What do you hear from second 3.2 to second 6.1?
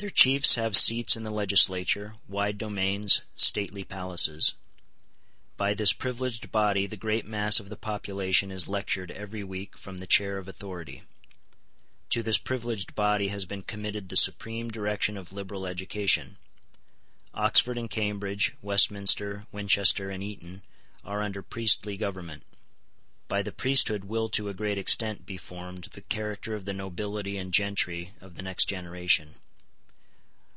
stately palaces. By this